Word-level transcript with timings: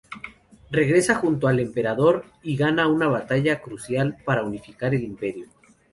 Regresa 0.71 1.13
junto 1.13 1.47
al 1.47 1.59
Emperador 1.59 2.25
y 2.41 2.55
gana 2.57 2.87
una 2.87 3.07
batalla 3.07 3.61
crucial 3.61 4.17
para 4.25 4.41
unificar 4.43 4.95
el 4.95 5.03
imperio. 5.03 5.45